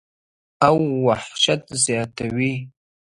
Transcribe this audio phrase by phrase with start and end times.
[0.67, 2.55] او وحشت زياتوي-